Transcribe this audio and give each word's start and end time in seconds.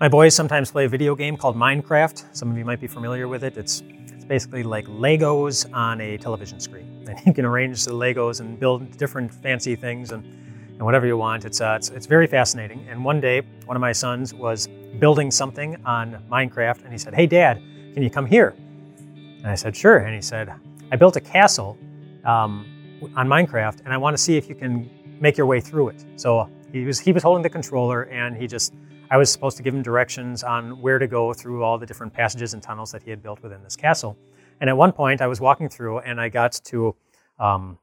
My 0.00 0.08
boys 0.08 0.34
sometimes 0.34 0.72
play 0.72 0.86
a 0.86 0.88
video 0.88 1.14
game 1.14 1.36
called 1.36 1.54
Minecraft. 1.54 2.34
Some 2.34 2.50
of 2.50 2.58
you 2.58 2.64
might 2.64 2.80
be 2.80 2.88
familiar 2.88 3.28
with 3.28 3.44
it. 3.44 3.56
It's, 3.56 3.84
it's 4.08 4.24
basically 4.24 4.64
like 4.64 4.86
Legos 4.86 5.72
on 5.72 6.00
a 6.00 6.18
television 6.18 6.58
screen. 6.58 6.90
And 7.08 7.20
you 7.26 7.32
can 7.32 7.44
arrange 7.44 7.84
the 7.84 7.92
Legos 7.92 8.40
and 8.40 8.58
build 8.58 8.96
different 8.96 9.32
fancy 9.32 9.76
things 9.76 10.10
and, 10.10 10.24
and 10.24 10.80
whatever 10.80 11.06
you 11.06 11.16
want. 11.16 11.44
It's, 11.44 11.60
uh, 11.60 11.74
it's, 11.76 11.90
it's 11.90 12.06
very 12.06 12.26
fascinating. 12.26 12.84
And 12.88 13.04
one 13.04 13.20
day, 13.20 13.42
one 13.66 13.76
of 13.76 13.80
my 13.80 13.92
sons 13.92 14.34
was 14.34 14.66
building 14.98 15.30
something 15.30 15.76
on 15.84 16.20
Minecraft 16.28 16.82
and 16.82 16.90
he 16.90 16.98
said, 16.98 17.14
Hey, 17.14 17.26
Dad, 17.26 17.62
can 17.92 18.02
you 18.02 18.10
come 18.10 18.26
here? 18.26 18.56
And 19.06 19.46
I 19.46 19.54
said, 19.54 19.76
Sure. 19.76 19.98
And 19.98 20.12
he 20.12 20.22
said, 20.22 20.52
I 20.90 20.96
built 20.96 21.14
a 21.14 21.20
castle 21.20 21.78
um, 22.24 22.66
on 23.14 23.28
Minecraft 23.28 23.82
and 23.84 23.92
I 23.92 23.96
want 23.96 24.16
to 24.16 24.22
see 24.22 24.36
if 24.36 24.48
you 24.48 24.56
can 24.56 24.90
make 25.20 25.36
your 25.36 25.46
way 25.46 25.60
through 25.60 25.90
it. 25.90 26.04
So 26.16 26.50
he 26.72 26.84
was, 26.84 26.98
he 26.98 27.12
was 27.12 27.22
holding 27.22 27.44
the 27.44 27.50
controller 27.50 28.06
and 28.06 28.36
he 28.36 28.48
just 28.48 28.72
I 29.14 29.16
was 29.16 29.30
supposed 29.30 29.56
to 29.58 29.62
give 29.62 29.72
him 29.72 29.82
directions 29.82 30.42
on 30.42 30.80
where 30.80 30.98
to 30.98 31.06
go 31.06 31.32
through 31.32 31.62
all 31.62 31.78
the 31.78 31.86
different 31.86 32.12
passages 32.12 32.52
and 32.52 32.60
tunnels 32.60 32.90
that 32.90 33.04
he 33.04 33.10
had 33.10 33.22
built 33.22 33.44
within 33.44 33.62
this 33.62 33.76
castle. 33.76 34.18
And 34.60 34.68
at 34.68 34.76
one 34.76 34.90
point, 34.90 35.20
I 35.20 35.28
was 35.28 35.40
walking 35.40 35.68
through, 35.68 36.00
and 36.00 36.20
I 36.20 36.28
got 36.28 36.60
to 36.64 36.96
um, 37.38 37.78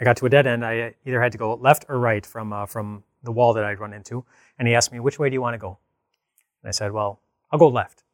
I 0.00 0.04
got 0.04 0.16
to 0.18 0.26
a 0.26 0.28
dead 0.28 0.46
end. 0.46 0.64
I 0.64 0.94
either 1.04 1.20
had 1.20 1.32
to 1.32 1.38
go 1.38 1.54
left 1.54 1.86
or 1.88 1.98
right 1.98 2.24
from 2.24 2.52
uh, 2.52 2.66
from 2.66 3.02
the 3.24 3.32
wall 3.32 3.52
that 3.54 3.64
I'd 3.64 3.80
run 3.80 3.92
into. 3.92 4.24
And 4.60 4.68
he 4.68 4.76
asked 4.76 4.92
me, 4.92 5.00
"Which 5.00 5.18
way 5.18 5.28
do 5.28 5.34
you 5.34 5.40
want 5.40 5.54
to 5.54 5.58
go?" 5.58 5.76
And 6.62 6.68
I 6.68 6.70
said, 6.70 6.92
"Well, 6.92 7.20
I'll 7.50 7.58
go 7.58 7.66
left." 7.66 8.04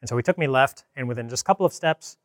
And 0.00 0.08
so 0.08 0.16
he 0.16 0.22
took 0.22 0.38
me 0.38 0.46
left, 0.46 0.84
and 0.94 1.08
within 1.08 1.28
just 1.28 1.42
a 1.42 1.44
couple 1.44 1.66
of 1.66 1.72
steps, 1.72 2.16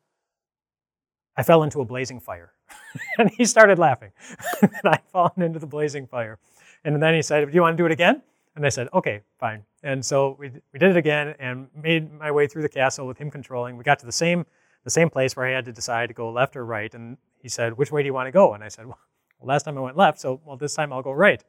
I 1.36 1.42
fell 1.42 1.64
into 1.64 1.80
a 1.80 1.84
blazing 1.84 2.20
fire. 2.20 2.52
and 3.18 3.28
he 3.30 3.44
started 3.44 3.76
laughing. 3.76 4.12
and 4.62 4.70
I'd 4.84 5.02
fallen 5.10 5.42
into 5.42 5.58
the 5.58 5.66
blazing 5.66 6.06
fire. 6.06 6.38
And 6.84 7.02
then 7.02 7.14
he 7.14 7.22
said, 7.22 7.48
Do 7.48 7.54
you 7.56 7.62
want 7.62 7.76
to 7.76 7.82
do 7.82 7.86
it 7.86 7.92
again? 7.92 8.22
And 8.56 8.64
I 8.64 8.70
said, 8.70 8.88
okay, 8.94 9.20
fine. 9.38 9.64
And 9.82 10.04
so 10.04 10.34
we, 10.38 10.50
we 10.72 10.78
did 10.78 10.90
it 10.90 10.96
again 10.96 11.34
and 11.38 11.68
made 11.74 12.10
my 12.12 12.30
way 12.30 12.46
through 12.46 12.62
the 12.62 12.68
castle 12.68 13.06
with 13.06 13.18
him 13.18 13.30
controlling. 13.30 13.76
We 13.76 13.84
got 13.84 13.98
to 14.00 14.06
the 14.06 14.12
same, 14.12 14.46
the 14.82 14.90
same 14.90 15.10
place 15.10 15.36
where 15.36 15.46
I 15.46 15.52
had 15.52 15.66
to 15.66 15.72
decide 15.72 16.08
to 16.08 16.14
go 16.14 16.30
left 16.30 16.56
or 16.56 16.64
right. 16.64 16.92
And 16.94 17.18
he 17.38 17.50
said, 17.50 17.76
which 17.76 17.92
way 17.92 18.02
do 18.02 18.06
you 18.06 18.14
want 18.14 18.28
to 18.28 18.32
go? 18.32 18.54
And 18.54 18.64
I 18.64 18.68
said, 18.68 18.86
well, 18.86 18.98
last 19.42 19.64
time 19.64 19.76
I 19.76 19.82
went 19.82 19.96
left, 19.96 20.18
so 20.18 20.40
well, 20.44 20.56
this 20.56 20.74
time 20.74 20.92
I'll 20.92 21.02
go 21.02 21.12
right. 21.12 21.44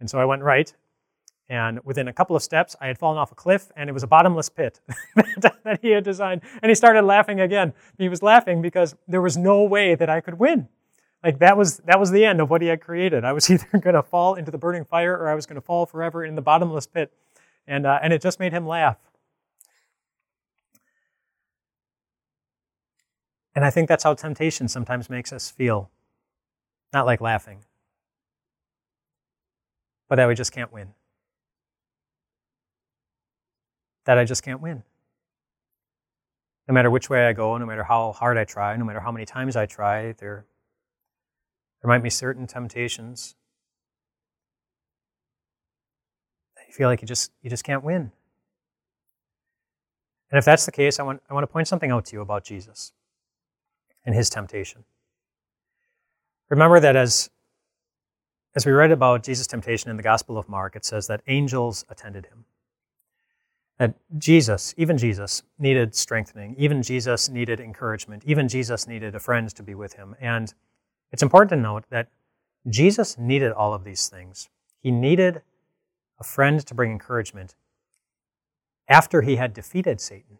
And 0.00 0.08
so 0.08 0.18
I 0.18 0.24
went 0.24 0.42
right. 0.42 0.74
And 1.48 1.80
within 1.84 2.08
a 2.08 2.12
couple 2.14 2.34
of 2.34 2.42
steps, 2.42 2.74
I 2.80 2.86
had 2.86 2.98
fallen 2.98 3.18
off 3.18 3.30
a 3.30 3.34
cliff, 3.34 3.70
and 3.76 3.90
it 3.90 3.92
was 3.92 4.02
a 4.02 4.06
bottomless 4.06 4.48
pit 4.48 4.80
that 5.36 5.80
he 5.82 5.90
had 5.90 6.02
designed. 6.02 6.40
And 6.62 6.70
he 6.70 6.74
started 6.74 7.02
laughing 7.02 7.40
again. 7.40 7.74
He 7.98 8.08
was 8.08 8.22
laughing 8.22 8.62
because 8.62 8.96
there 9.06 9.20
was 9.20 9.36
no 9.36 9.64
way 9.64 9.94
that 9.94 10.08
I 10.08 10.22
could 10.22 10.38
win. 10.38 10.68
Like 11.22 11.38
that 11.38 11.56
was 11.56 11.78
that 11.78 12.00
was 12.00 12.10
the 12.10 12.24
end 12.24 12.40
of 12.40 12.50
what 12.50 12.62
he 12.62 12.68
had 12.68 12.80
created. 12.80 13.24
I 13.24 13.32
was 13.32 13.48
either 13.50 13.66
going 13.78 13.94
to 13.94 14.02
fall 14.02 14.34
into 14.34 14.50
the 14.50 14.58
burning 14.58 14.84
fire 14.84 15.16
or 15.16 15.28
I 15.28 15.34
was 15.34 15.46
going 15.46 15.54
to 15.56 15.60
fall 15.60 15.86
forever 15.86 16.24
in 16.24 16.34
the 16.34 16.42
bottomless 16.42 16.86
pit, 16.86 17.12
and 17.66 17.86
uh, 17.86 17.98
and 18.02 18.12
it 18.12 18.20
just 18.20 18.40
made 18.40 18.52
him 18.52 18.66
laugh. 18.66 18.98
And 23.54 23.64
I 23.64 23.70
think 23.70 23.88
that's 23.88 24.02
how 24.02 24.14
temptation 24.14 24.66
sometimes 24.66 25.10
makes 25.10 25.32
us 25.32 25.50
feel. 25.50 25.90
Not 26.92 27.06
like 27.06 27.20
laughing, 27.20 27.64
but 30.08 30.16
that 30.16 30.28
we 30.28 30.34
just 30.34 30.52
can't 30.52 30.72
win. 30.72 30.88
That 34.04 34.18
I 34.18 34.24
just 34.24 34.42
can't 34.42 34.60
win. 34.60 34.82
No 36.68 36.74
matter 36.74 36.90
which 36.90 37.08
way 37.08 37.26
I 37.26 37.32
go, 37.32 37.56
no 37.56 37.66
matter 37.66 37.84
how 37.84 38.12
hard 38.12 38.36
I 38.36 38.44
try, 38.44 38.76
no 38.76 38.84
matter 38.84 39.00
how 39.00 39.12
many 39.12 39.24
times 39.24 39.56
I 39.56 39.66
try, 39.66 40.12
there 40.12 40.44
there 41.82 41.88
might 41.88 42.02
be 42.02 42.10
certain 42.10 42.46
temptations 42.46 43.34
you 46.72 46.76
feel 46.76 46.88
like 46.88 47.02
you 47.02 47.08
just 47.08 47.30
you 47.42 47.50
just 47.50 47.64
can't 47.64 47.84
win. 47.84 48.10
And 50.30 50.38
if 50.38 50.44
that's 50.46 50.64
the 50.64 50.72
case, 50.72 50.98
I 50.98 51.02
want, 51.02 51.22
I 51.28 51.34
want 51.34 51.44
to 51.44 51.52
point 51.52 51.68
something 51.68 51.90
out 51.90 52.06
to 52.06 52.16
you 52.16 52.22
about 52.22 52.42
Jesus 52.42 52.92
and 54.06 54.14
his 54.14 54.30
temptation. 54.30 54.84
Remember 56.48 56.80
that 56.80 56.96
as, 56.96 57.28
as 58.54 58.64
we 58.64 58.72
read 58.72 58.90
about 58.90 59.22
Jesus' 59.22 59.46
temptation 59.46 59.90
in 59.90 59.98
the 59.98 60.02
Gospel 60.02 60.38
of 60.38 60.48
Mark, 60.48 60.74
it 60.74 60.86
says 60.86 61.06
that 61.08 61.20
angels 61.26 61.84
attended 61.90 62.24
him. 62.26 62.46
That 63.78 63.94
Jesus, 64.16 64.74
even 64.78 64.96
Jesus, 64.96 65.42
needed 65.58 65.94
strengthening. 65.94 66.54
Even 66.56 66.82
Jesus 66.82 67.28
needed 67.28 67.60
encouragement. 67.60 68.22
Even 68.24 68.48
Jesus 68.48 68.88
needed 68.88 69.14
a 69.14 69.20
friend 69.20 69.54
to 69.54 69.62
be 69.62 69.74
with 69.74 69.92
him. 69.92 70.16
And 70.18 70.54
it's 71.12 71.22
important 71.22 71.50
to 71.50 71.56
note 71.56 71.84
that 71.90 72.08
Jesus 72.68 73.18
needed 73.18 73.52
all 73.52 73.74
of 73.74 73.84
these 73.84 74.08
things. 74.08 74.48
He 74.80 74.90
needed 74.90 75.42
a 76.18 76.24
friend 76.24 76.64
to 76.66 76.74
bring 76.74 76.90
encouragement 76.90 77.54
after 78.88 79.22
he 79.22 79.36
had 79.36 79.52
defeated 79.52 80.00
Satan. 80.00 80.38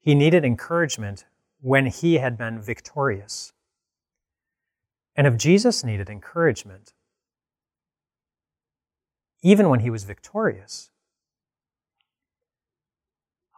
He 0.00 0.14
needed 0.14 0.44
encouragement 0.44 1.24
when 1.60 1.86
he 1.86 2.18
had 2.18 2.36
been 2.36 2.60
victorious. 2.60 3.52
And 5.16 5.26
if 5.26 5.36
Jesus 5.36 5.82
needed 5.82 6.10
encouragement, 6.10 6.92
even 9.42 9.68
when 9.68 9.80
he 9.80 9.90
was 9.90 10.04
victorious, 10.04 10.90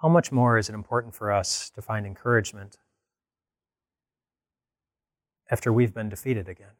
how 0.02 0.08
much 0.08 0.30
more 0.30 0.58
is 0.58 0.68
it 0.68 0.74
important 0.74 1.14
for 1.14 1.32
us 1.32 1.70
to 1.70 1.82
find 1.82 2.06
encouragement 2.06 2.78
after 5.50 5.72
we've 5.72 5.94
been 5.94 6.08
defeated 6.08 6.48
again. 6.48 6.74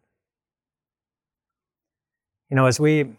You 2.51 2.57
know, 2.57 2.67
as 2.67 2.79
we 2.79 3.17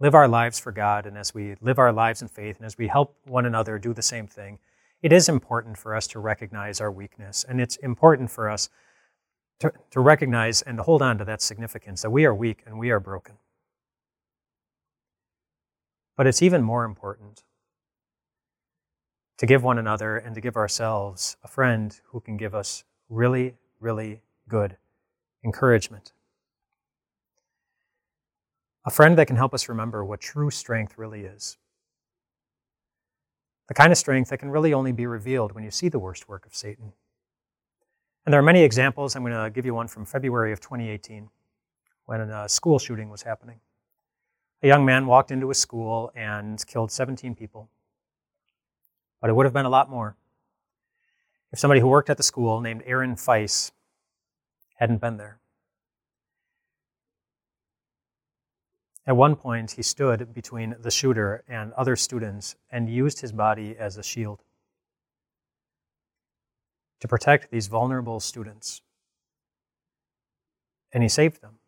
live 0.00 0.14
our 0.14 0.28
lives 0.28 0.58
for 0.58 0.72
God 0.72 1.06
and 1.06 1.16
as 1.16 1.34
we 1.34 1.56
live 1.60 1.78
our 1.78 1.92
lives 1.92 2.22
in 2.22 2.28
faith 2.28 2.56
and 2.58 2.66
as 2.66 2.78
we 2.78 2.86
help 2.86 3.16
one 3.24 3.46
another 3.46 3.78
do 3.78 3.92
the 3.92 4.02
same 4.02 4.26
thing, 4.26 4.58
it 5.02 5.12
is 5.12 5.28
important 5.28 5.78
for 5.78 5.94
us 5.94 6.06
to 6.08 6.18
recognize 6.18 6.80
our 6.80 6.90
weakness. 6.90 7.44
And 7.48 7.60
it's 7.60 7.76
important 7.76 8.30
for 8.30 8.48
us 8.48 8.68
to, 9.60 9.72
to 9.90 10.00
recognize 10.00 10.62
and 10.62 10.76
to 10.78 10.82
hold 10.82 11.02
on 11.02 11.18
to 11.18 11.24
that 11.24 11.40
significance 11.40 12.02
that 12.02 12.10
we 12.10 12.24
are 12.24 12.34
weak 12.34 12.62
and 12.66 12.78
we 12.78 12.90
are 12.90 13.00
broken. 13.00 13.36
But 16.16 16.26
it's 16.26 16.42
even 16.42 16.62
more 16.62 16.84
important 16.84 17.44
to 19.38 19.46
give 19.46 19.62
one 19.62 19.78
another 19.78 20.16
and 20.16 20.34
to 20.34 20.40
give 20.40 20.56
ourselves 20.56 21.36
a 21.44 21.48
friend 21.48 21.98
who 22.06 22.20
can 22.20 22.36
give 22.36 22.54
us 22.54 22.84
really, 23.08 23.54
really 23.80 24.20
good 24.48 24.76
encouragement. 25.44 26.12
A 28.84 28.90
friend 28.90 29.18
that 29.18 29.26
can 29.26 29.36
help 29.36 29.52
us 29.54 29.68
remember 29.68 30.04
what 30.04 30.20
true 30.20 30.50
strength 30.50 30.96
really 30.96 31.22
is. 31.22 31.58
The 33.68 33.74
kind 33.74 33.92
of 33.92 33.98
strength 33.98 34.30
that 34.30 34.38
can 34.38 34.50
really 34.50 34.72
only 34.72 34.92
be 34.92 35.06
revealed 35.06 35.52
when 35.52 35.62
you 35.62 35.70
see 35.70 35.88
the 35.88 35.98
worst 35.98 36.28
work 36.28 36.46
of 36.46 36.54
Satan. 36.54 36.92
And 38.24 38.32
there 38.32 38.40
are 38.40 38.44
many 38.44 38.62
examples. 38.62 39.14
I'm 39.14 39.22
going 39.22 39.34
to 39.34 39.50
give 39.50 39.66
you 39.66 39.74
one 39.74 39.88
from 39.88 40.06
February 40.06 40.52
of 40.52 40.60
2018 40.60 41.28
when 42.06 42.20
a 42.22 42.48
school 42.48 42.78
shooting 42.78 43.10
was 43.10 43.22
happening. 43.22 43.60
A 44.62 44.66
young 44.66 44.84
man 44.84 45.06
walked 45.06 45.30
into 45.30 45.50
a 45.50 45.54
school 45.54 46.10
and 46.16 46.66
killed 46.66 46.90
17 46.90 47.34
people. 47.34 47.68
But 49.20 49.30
it 49.30 49.34
would 49.34 49.44
have 49.44 49.52
been 49.52 49.66
a 49.66 49.70
lot 49.70 49.90
more 49.90 50.16
if 51.52 51.58
somebody 51.58 51.80
who 51.80 51.88
worked 51.88 52.10
at 52.10 52.16
the 52.16 52.22
school 52.22 52.60
named 52.60 52.82
Aaron 52.86 53.16
Feis 53.16 53.70
hadn't 54.78 55.00
been 55.00 55.16
there. 55.16 55.38
At 59.06 59.16
one 59.16 59.36
point, 59.36 59.72
he 59.72 59.82
stood 59.82 60.34
between 60.34 60.76
the 60.80 60.90
shooter 60.90 61.42
and 61.48 61.72
other 61.72 61.96
students 61.96 62.56
and 62.70 62.90
used 62.90 63.20
his 63.20 63.32
body 63.32 63.74
as 63.78 63.96
a 63.96 64.02
shield 64.02 64.42
to 67.00 67.08
protect 67.08 67.50
these 67.50 67.68
vulnerable 67.68 68.20
students. 68.20 68.82
And 70.92 71.02
he 71.02 71.08
saved 71.08 71.40
them. 71.40 71.58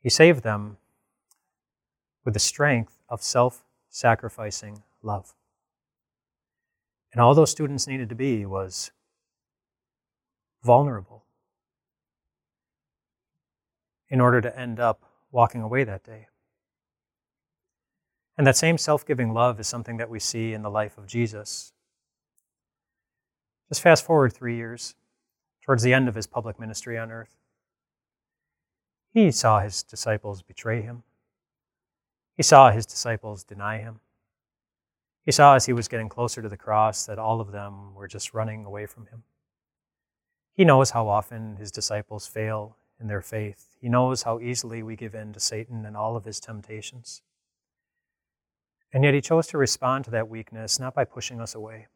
He 0.00 0.10
saved 0.10 0.42
them 0.42 0.78
with 2.24 2.34
the 2.34 2.40
strength 2.40 2.98
of 3.08 3.22
self 3.22 3.64
sacrificing 3.88 4.82
love. 5.02 5.34
And 7.12 7.20
all 7.20 7.34
those 7.34 7.50
students 7.50 7.86
needed 7.86 8.08
to 8.08 8.14
be 8.14 8.44
was 8.46 8.90
vulnerable 10.62 11.24
in 14.08 14.20
order 14.20 14.40
to 14.40 14.58
end 14.58 14.78
up 14.78 15.04
walking 15.30 15.62
away 15.62 15.84
that 15.84 16.04
day. 16.04 16.26
And 18.36 18.46
that 18.46 18.56
same 18.56 18.78
self 18.78 19.04
giving 19.06 19.32
love 19.32 19.60
is 19.60 19.66
something 19.66 19.96
that 19.98 20.10
we 20.10 20.18
see 20.18 20.52
in 20.52 20.62
the 20.62 20.70
life 20.70 20.96
of 20.98 21.06
Jesus. 21.06 21.72
Just 23.68 23.82
fast 23.82 24.04
forward 24.04 24.32
three 24.32 24.56
years, 24.56 24.94
towards 25.62 25.82
the 25.82 25.94
end 25.94 26.08
of 26.08 26.14
his 26.14 26.26
public 26.26 26.60
ministry 26.60 26.98
on 26.98 27.10
earth. 27.10 27.36
He 29.12 29.30
saw 29.30 29.60
his 29.60 29.82
disciples 29.82 30.42
betray 30.42 30.82
him. 30.82 31.02
He 32.36 32.42
saw 32.42 32.70
his 32.70 32.86
disciples 32.86 33.44
deny 33.44 33.78
him. 33.78 34.00
He 35.24 35.32
saw 35.32 35.54
as 35.54 35.66
he 35.66 35.72
was 35.72 35.88
getting 35.88 36.08
closer 36.08 36.42
to 36.42 36.48
the 36.48 36.56
cross 36.56 37.06
that 37.06 37.18
all 37.18 37.40
of 37.40 37.52
them 37.52 37.94
were 37.94 38.08
just 38.08 38.34
running 38.34 38.64
away 38.64 38.86
from 38.86 39.06
him. 39.06 39.22
He 40.54 40.64
knows 40.64 40.90
how 40.90 41.08
often 41.08 41.56
his 41.56 41.70
disciples 41.70 42.26
fail 42.26 42.76
in 43.00 43.06
their 43.08 43.22
faith. 43.22 43.76
He 43.80 43.88
knows 43.88 44.22
how 44.22 44.38
easily 44.38 44.82
we 44.82 44.96
give 44.96 45.14
in 45.14 45.32
to 45.32 45.40
Satan 45.40 45.86
and 45.86 45.96
all 45.96 46.16
of 46.16 46.24
his 46.24 46.40
temptations. 46.40 47.22
And 48.92 49.04
yet 49.04 49.14
he 49.14 49.20
chose 49.20 49.46
to 49.48 49.58
respond 49.58 50.04
to 50.04 50.10
that 50.10 50.28
weakness 50.28 50.78
not 50.78 50.94
by 50.94 51.04
pushing 51.04 51.40
us 51.40 51.54
away, 51.54 51.86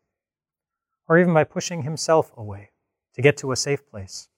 or 1.07 1.19
even 1.19 1.35
by 1.35 1.45
pushing 1.45 1.83
himself 1.83 2.33
away 2.37 2.71
to 3.15 3.23
get 3.23 3.37
to 3.39 3.53
a 3.53 3.57
safe 3.57 3.87
place, 3.89 4.29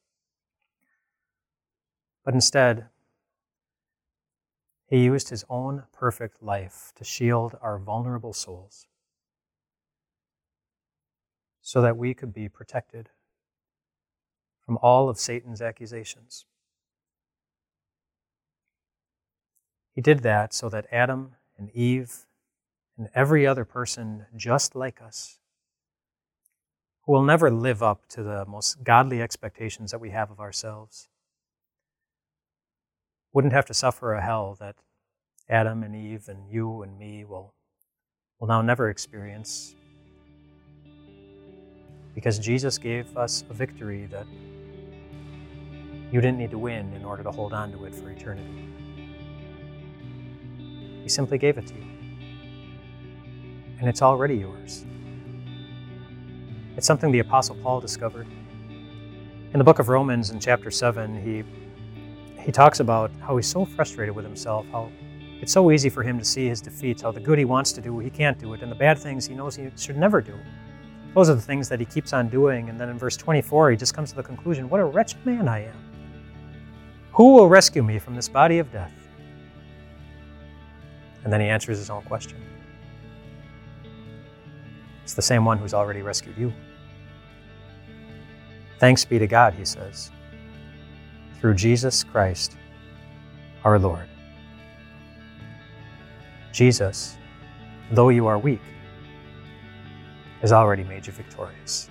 but 2.24 2.34
instead, 2.34 2.88
he 4.86 5.02
used 5.02 5.30
his 5.30 5.44
own 5.48 5.84
perfect 5.92 6.42
life 6.42 6.92
to 6.96 7.04
shield 7.04 7.56
our 7.62 7.78
vulnerable 7.78 8.32
souls 8.32 8.86
so 11.62 11.80
that 11.80 11.96
we 11.96 12.12
could 12.12 12.32
be 12.32 12.48
protected 12.48 13.08
from 14.68 14.78
all 14.82 15.08
of 15.08 15.18
Satan's 15.18 15.62
accusations. 15.62 16.44
He 19.94 20.02
did 20.02 20.18
that 20.18 20.52
so 20.52 20.68
that 20.68 20.84
Adam 20.92 21.36
and 21.56 21.70
Eve 21.70 22.26
and 22.98 23.08
every 23.14 23.46
other 23.46 23.64
person 23.64 24.26
just 24.36 24.76
like 24.76 25.00
us, 25.00 25.38
who 27.06 27.12
will 27.12 27.22
never 27.22 27.50
live 27.50 27.82
up 27.82 28.06
to 28.08 28.22
the 28.22 28.44
most 28.44 28.84
godly 28.84 29.22
expectations 29.22 29.90
that 29.90 30.02
we 30.02 30.10
have 30.10 30.30
of 30.30 30.38
ourselves, 30.38 31.08
wouldn't 33.32 33.54
have 33.54 33.64
to 33.64 33.72
suffer 33.72 34.12
a 34.12 34.22
hell 34.22 34.54
that 34.60 34.76
Adam 35.48 35.82
and 35.82 35.96
Eve 35.96 36.28
and 36.28 36.46
you 36.50 36.82
and 36.82 36.98
me 36.98 37.24
will, 37.24 37.54
will 38.38 38.48
now 38.48 38.60
never 38.60 38.90
experience. 38.90 39.74
Because 42.14 42.38
Jesus 42.38 42.76
gave 42.76 43.16
us 43.16 43.44
a 43.48 43.54
victory 43.54 44.04
that 44.10 44.26
you 46.10 46.20
didn't 46.20 46.38
need 46.38 46.50
to 46.50 46.58
win 46.58 46.92
in 46.94 47.04
order 47.04 47.22
to 47.22 47.30
hold 47.30 47.52
on 47.52 47.70
to 47.72 47.84
it 47.84 47.94
for 47.94 48.10
eternity. 48.10 48.68
He 51.02 51.08
simply 51.08 51.38
gave 51.38 51.58
it 51.58 51.66
to 51.66 51.74
you. 51.74 51.84
And 53.80 53.88
it's 53.88 54.02
already 54.02 54.36
yours. 54.36 54.84
It's 56.76 56.86
something 56.86 57.10
the 57.10 57.18
Apostle 57.20 57.56
Paul 57.56 57.80
discovered. 57.80 58.26
In 59.52 59.58
the 59.58 59.64
book 59.64 59.78
of 59.78 59.88
Romans, 59.88 60.30
in 60.30 60.40
chapter 60.40 60.70
7, 60.70 61.22
he, 61.22 61.44
he 62.42 62.52
talks 62.52 62.80
about 62.80 63.10
how 63.20 63.36
he's 63.36 63.46
so 63.46 63.64
frustrated 63.64 64.14
with 64.14 64.24
himself, 64.24 64.66
how 64.70 64.90
it's 65.40 65.52
so 65.52 65.70
easy 65.70 65.88
for 65.88 66.02
him 66.02 66.18
to 66.18 66.24
see 66.24 66.48
his 66.48 66.60
defeats, 66.60 67.02
how 67.02 67.12
the 67.12 67.20
good 67.20 67.38
he 67.38 67.44
wants 67.44 67.72
to 67.72 67.80
do, 67.80 67.98
he 67.98 68.10
can't 68.10 68.38
do 68.38 68.54
it, 68.54 68.62
and 68.62 68.70
the 68.70 68.76
bad 68.76 68.98
things 68.98 69.26
he 69.26 69.34
knows 69.34 69.56
he 69.56 69.70
should 69.76 69.96
never 69.96 70.20
do. 70.20 70.34
Those 71.14 71.30
are 71.30 71.34
the 71.34 71.42
things 71.42 71.68
that 71.68 71.80
he 71.80 71.86
keeps 71.86 72.12
on 72.12 72.28
doing. 72.28 72.68
And 72.68 72.78
then 72.78 72.88
in 72.88 72.98
verse 72.98 73.16
24, 73.16 73.72
he 73.72 73.76
just 73.76 73.94
comes 73.94 74.10
to 74.10 74.16
the 74.16 74.22
conclusion 74.22 74.68
what 74.68 74.80
a 74.80 74.84
wretched 74.84 75.24
man 75.24 75.48
I 75.48 75.64
am. 75.64 75.87
Who 77.18 77.32
will 77.32 77.48
rescue 77.48 77.82
me 77.82 77.98
from 77.98 78.14
this 78.14 78.28
body 78.28 78.60
of 78.60 78.70
death? 78.70 78.92
And 81.24 81.32
then 81.32 81.40
he 81.40 81.48
answers 81.48 81.76
his 81.76 81.90
own 81.90 82.02
question. 82.02 82.40
It's 85.02 85.14
the 85.14 85.22
same 85.22 85.44
one 85.44 85.58
who's 85.58 85.74
already 85.74 86.00
rescued 86.00 86.38
you. 86.38 86.52
Thanks 88.78 89.04
be 89.04 89.18
to 89.18 89.26
God, 89.26 89.52
he 89.52 89.64
says, 89.64 90.12
through 91.40 91.54
Jesus 91.54 92.04
Christ 92.04 92.56
our 93.64 93.80
Lord. 93.80 94.08
Jesus, 96.52 97.18
though 97.90 98.10
you 98.10 98.28
are 98.28 98.38
weak, 98.38 98.62
has 100.40 100.52
already 100.52 100.84
made 100.84 101.04
you 101.04 101.12
victorious. 101.12 101.90